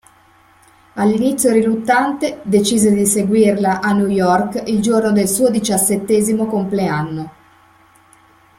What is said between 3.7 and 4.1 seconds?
a New